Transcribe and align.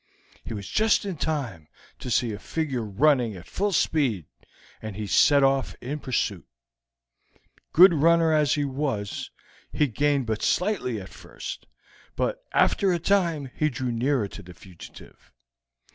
He 0.43 0.55
was 0.55 0.67
just 0.67 1.05
in 1.05 1.15
time 1.17 1.67
to 1.99 2.09
see 2.09 2.33
a 2.33 2.39
figure 2.39 2.81
running 2.81 3.35
at 3.35 3.45
full 3.45 3.71
speed, 3.71 4.25
and 4.81 4.95
he 4.95 5.05
set 5.05 5.43
off 5.43 5.75
in 5.79 5.99
pursuit. 5.99 6.47
Good 7.71 7.93
runner 7.93 8.33
as 8.33 8.55
he 8.55 8.65
was, 8.65 9.29
he 9.71 9.85
gained 9.85 10.25
but 10.25 10.41
slightly 10.41 10.99
at 10.99 11.09
first, 11.09 11.67
but 12.15 12.43
after 12.51 12.91
a 12.91 12.97
time 12.97 13.51
he 13.53 13.69
drew 13.69 13.91
nearer 13.91 14.27
to 14.29 14.41
the 14.41 14.55
fugitive. 14.55 15.31